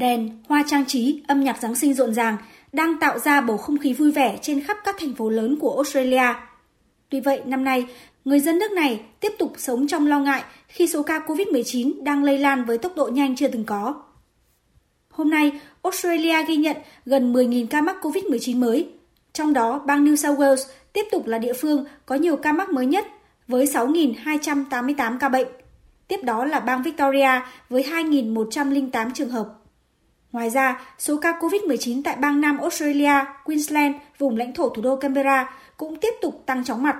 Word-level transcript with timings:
đèn, 0.00 0.30
hoa 0.48 0.64
trang 0.66 0.84
trí, 0.86 1.22
âm 1.28 1.44
nhạc 1.44 1.62
Giáng 1.62 1.74
sinh 1.74 1.94
rộn 1.94 2.14
ràng 2.14 2.36
đang 2.72 3.00
tạo 3.00 3.18
ra 3.18 3.40
bầu 3.40 3.56
không 3.56 3.78
khí 3.78 3.92
vui 3.92 4.10
vẻ 4.10 4.38
trên 4.42 4.60
khắp 4.60 4.76
các 4.84 4.96
thành 4.98 5.14
phố 5.14 5.30
lớn 5.30 5.56
của 5.60 5.74
Australia. 5.74 6.34
Tuy 7.08 7.20
vậy, 7.20 7.40
năm 7.44 7.64
nay, 7.64 7.86
người 8.24 8.40
dân 8.40 8.58
nước 8.58 8.72
này 8.72 9.00
tiếp 9.20 9.32
tục 9.38 9.52
sống 9.58 9.86
trong 9.86 10.06
lo 10.06 10.18
ngại 10.18 10.42
khi 10.68 10.86
số 10.86 11.02
ca 11.02 11.18
COVID-19 11.18 12.04
đang 12.04 12.24
lây 12.24 12.38
lan 12.38 12.64
với 12.64 12.78
tốc 12.78 12.92
độ 12.96 13.08
nhanh 13.08 13.36
chưa 13.36 13.48
từng 13.48 13.64
có. 13.64 14.02
Hôm 15.10 15.30
nay, 15.30 15.60
Australia 15.82 16.44
ghi 16.48 16.56
nhận 16.56 16.76
gần 17.06 17.32
10.000 17.32 17.66
ca 17.66 17.80
mắc 17.80 17.96
COVID-19 18.02 18.58
mới. 18.58 18.88
Trong 19.32 19.52
đó, 19.52 19.78
bang 19.86 20.04
New 20.04 20.16
South 20.16 20.38
Wales 20.38 20.68
tiếp 20.92 21.06
tục 21.10 21.26
là 21.26 21.38
địa 21.38 21.52
phương 21.52 21.84
có 22.06 22.14
nhiều 22.14 22.36
ca 22.36 22.52
mắc 22.52 22.70
mới 22.70 22.86
nhất 22.86 23.06
với 23.48 23.66
6.288 23.66 25.18
ca 25.18 25.28
bệnh. 25.28 25.46
Tiếp 26.08 26.20
đó 26.22 26.44
là 26.44 26.60
bang 26.60 26.82
Victoria 26.82 27.40
với 27.68 27.82
2.108 27.82 29.10
trường 29.14 29.30
hợp. 29.30 29.59
Ngoài 30.32 30.50
ra, 30.50 30.80
số 30.98 31.16
ca 31.16 31.32
COVID-19 31.40 32.02
tại 32.04 32.16
bang 32.16 32.40
Nam 32.40 32.58
Australia, 32.58 33.24
Queensland, 33.44 33.96
vùng 34.18 34.36
lãnh 34.36 34.54
thổ 34.54 34.68
thủ 34.68 34.82
đô 34.82 34.96
Canberra 34.96 35.50
cũng 35.76 35.96
tiếp 35.96 36.14
tục 36.22 36.42
tăng 36.46 36.64
chóng 36.64 36.82
mặt. 36.82 36.96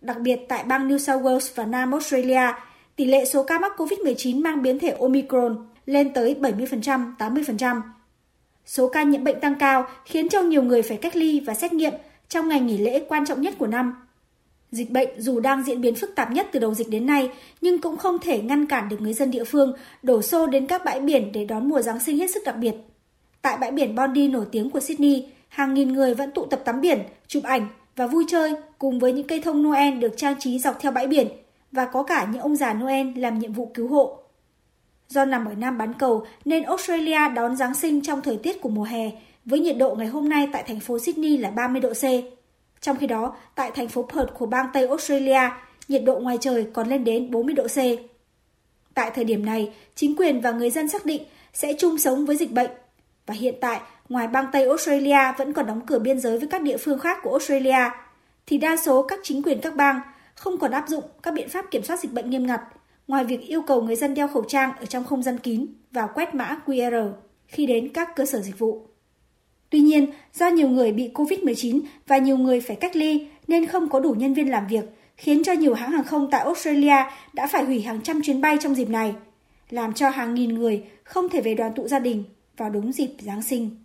Đặc 0.00 0.16
biệt 0.20 0.40
tại 0.48 0.64
bang 0.64 0.88
New 0.88 0.98
South 0.98 1.22
Wales 1.22 1.52
và 1.54 1.64
Nam 1.64 1.92
Australia, 1.92 2.52
tỷ 2.96 3.04
lệ 3.04 3.24
số 3.24 3.44
ca 3.44 3.58
mắc 3.58 3.72
COVID-19 3.76 4.42
mang 4.42 4.62
biến 4.62 4.78
thể 4.78 4.96
Omicron 5.00 5.66
lên 5.86 6.12
tới 6.14 6.36
70%, 6.40 7.16
80%. 7.18 7.80
Số 8.66 8.88
ca 8.88 9.02
nhiễm 9.02 9.24
bệnh 9.24 9.40
tăng 9.40 9.54
cao 9.54 9.86
khiến 10.04 10.28
cho 10.28 10.42
nhiều 10.42 10.62
người 10.62 10.82
phải 10.82 10.96
cách 10.96 11.16
ly 11.16 11.40
và 11.40 11.54
xét 11.54 11.72
nghiệm 11.72 11.92
trong 12.28 12.48
ngày 12.48 12.60
nghỉ 12.60 12.78
lễ 12.78 13.04
quan 13.08 13.26
trọng 13.26 13.40
nhất 13.40 13.54
của 13.58 13.66
năm. 13.66 13.94
Dịch 14.74 14.90
bệnh 14.90 15.08
dù 15.18 15.40
đang 15.40 15.62
diễn 15.62 15.80
biến 15.80 15.94
phức 15.94 16.14
tạp 16.14 16.30
nhất 16.30 16.46
từ 16.52 16.60
đầu 16.60 16.74
dịch 16.74 16.90
đến 16.90 17.06
nay, 17.06 17.30
nhưng 17.60 17.80
cũng 17.80 17.96
không 17.96 18.18
thể 18.18 18.42
ngăn 18.42 18.66
cản 18.66 18.88
được 18.88 19.00
người 19.00 19.12
dân 19.12 19.30
địa 19.30 19.44
phương 19.44 19.72
đổ 20.02 20.22
xô 20.22 20.46
đến 20.46 20.66
các 20.66 20.84
bãi 20.84 21.00
biển 21.00 21.32
để 21.32 21.44
đón 21.44 21.68
mùa 21.68 21.82
Giáng 21.82 22.00
sinh 22.00 22.18
hết 22.18 22.30
sức 22.30 22.42
đặc 22.44 22.56
biệt. 22.56 22.74
Tại 23.42 23.56
bãi 23.60 23.70
biển 23.70 23.94
Bondi 23.94 24.28
nổi 24.28 24.46
tiếng 24.52 24.70
của 24.70 24.80
Sydney, 24.80 25.28
hàng 25.48 25.74
nghìn 25.74 25.92
người 25.92 26.14
vẫn 26.14 26.30
tụ 26.30 26.46
tập 26.46 26.62
tắm 26.64 26.80
biển, 26.80 26.98
chụp 27.26 27.42
ảnh 27.42 27.66
và 27.96 28.06
vui 28.06 28.24
chơi 28.28 28.54
cùng 28.78 28.98
với 28.98 29.12
những 29.12 29.26
cây 29.26 29.40
thông 29.40 29.62
Noel 29.62 29.98
được 29.98 30.16
trang 30.16 30.34
trí 30.38 30.58
dọc 30.58 30.80
theo 30.80 30.92
bãi 30.92 31.06
biển 31.06 31.28
và 31.72 31.84
có 31.84 32.02
cả 32.02 32.28
những 32.32 32.42
ông 32.42 32.56
già 32.56 32.74
Noel 32.74 33.06
làm 33.16 33.38
nhiệm 33.38 33.52
vụ 33.52 33.70
cứu 33.74 33.88
hộ. 33.88 34.18
Do 35.08 35.24
nằm 35.24 35.44
ở 35.44 35.54
Nam 35.54 35.78
bán 35.78 35.92
cầu 35.92 36.26
nên 36.44 36.62
Australia 36.62 37.28
đón 37.34 37.56
Giáng 37.56 37.74
sinh 37.74 38.00
trong 38.00 38.22
thời 38.22 38.36
tiết 38.36 38.60
của 38.60 38.68
mùa 38.68 38.84
hè 38.84 39.10
với 39.44 39.60
nhiệt 39.60 39.76
độ 39.78 39.94
ngày 39.94 40.06
hôm 40.06 40.28
nay 40.28 40.48
tại 40.52 40.64
thành 40.66 40.80
phố 40.80 40.98
Sydney 40.98 41.36
là 41.36 41.50
30 41.50 41.80
độ 41.80 41.92
C. 41.92 42.04
Trong 42.84 42.96
khi 42.96 43.06
đó, 43.06 43.36
tại 43.54 43.70
thành 43.74 43.88
phố 43.88 44.02
Perth 44.02 44.34
của 44.34 44.46
bang 44.46 44.66
Tây 44.72 44.86
Australia, 44.86 45.40
nhiệt 45.88 46.02
độ 46.04 46.18
ngoài 46.18 46.38
trời 46.40 46.66
còn 46.72 46.88
lên 46.88 47.04
đến 47.04 47.30
40 47.30 47.54
độ 47.54 47.66
C. 47.66 47.78
Tại 48.94 49.10
thời 49.14 49.24
điểm 49.24 49.44
này, 49.44 49.72
chính 49.94 50.16
quyền 50.16 50.40
và 50.40 50.50
người 50.50 50.70
dân 50.70 50.88
xác 50.88 51.06
định 51.06 51.22
sẽ 51.52 51.72
chung 51.78 51.98
sống 51.98 52.26
với 52.26 52.36
dịch 52.36 52.52
bệnh. 52.52 52.70
Và 53.26 53.34
hiện 53.34 53.54
tại, 53.60 53.80
ngoài 54.08 54.28
bang 54.28 54.46
Tây 54.52 54.68
Australia 54.68 55.32
vẫn 55.38 55.52
còn 55.52 55.66
đóng 55.66 55.80
cửa 55.86 55.98
biên 55.98 56.20
giới 56.20 56.38
với 56.38 56.48
các 56.48 56.62
địa 56.62 56.76
phương 56.76 56.98
khác 56.98 57.18
của 57.22 57.30
Australia, 57.30 57.90
thì 58.46 58.58
đa 58.58 58.76
số 58.76 59.02
các 59.02 59.20
chính 59.22 59.42
quyền 59.42 59.60
các 59.60 59.76
bang 59.76 60.00
không 60.34 60.58
còn 60.58 60.70
áp 60.70 60.88
dụng 60.88 61.04
các 61.22 61.34
biện 61.34 61.48
pháp 61.48 61.70
kiểm 61.70 61.82
soát 61.82 62.00
dịch 62.00 62.12
bệnh 62.12 62.30
nghiêm 62.30 62.46
ngặt, 62.46 62.60
ngoài 63.08 63.24
việc 63.24 63.40
yêu 63.40 63.62
cầu 63.62 63.82
người 63.82 63.96
dân 63.96 64.14
đeo 64.14 64.28
khẩu 64.28 64.44
trang 64.44 64.72
ở 64.76 64.86
trong 64.86 65.04
không 65.04 65.22
gian 65.22 65.38
kín 65.38 65.66
và 65.90 66.06
quét 66.06 66.34
mã 66.34 66.60
QR 66.66 67.12
khi 67.46 67.66
đến 67.66 67.88
các 67.88 68.16
cơ 68.16 68.26
sở 68.26 68.40
dịch 68.40 68.58
vụ. 68.58 68.86
Tuy 69.70 69.80
nhiên, 69.80 70.10
do 70.34 70.48
nhiều 70.48 70.68
người 70.68 70.92
bị 70.92 71.10
COVID-19 71.14 71.80
và 72.06 72.18
nhiều 72.18 72.36
người 72.36 72.60
phải 72.60 72.76
cách 72.76 72.96
ly 72.96 73.26
nên 73.48 73.66
không 73.66 73.88
có 73.88 74.00
đủ 74.00 74.12
nhân 74.12 74.34
viên 74.34 74.50
làm 74.50 74.66
việc, 74.66 74.84
khiến 75.16 75.44
cho 75.44 75.52
nhiều 75.52 75.74
hãng 75.74 75.90
hàng 75.90 76.04
không 76.04 76.30
tại 76.30 76.40
Australia 76.40 76.96
đã 77.32 77.46
phải 77.46 77.64
hủy 77.64 77.82
hàng 77.82 78.00
trăm 78.00 78.22
chuyến 78.22 78.40
bay 78.40 78.56
trong 78.60 78.74
dịp 78.74 78.88
này, 78.88 79.14
làm 79.70 79.92
cho 79.92 80.08
hàng 80.10 80.34
nghìn 80.34 80.54
người 80.54 80.84
không 81.04 81.28
thể 81.28 81.40
về 81.40 81.54
đoàn 81.54 81.72
tụ 81.76 81.88
gia 81.88 81.98
đình 81.98 82.24
vào 82.56 82.70
đúng 82.70 82.92
dịp 82.92 83.10
Giáng 83.20 83.42
sinh. 83.42 83.83